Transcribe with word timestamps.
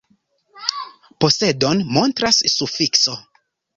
Posedon 1.25 1.85
montras 1.99 2.41
sufikso. 2.57 3.15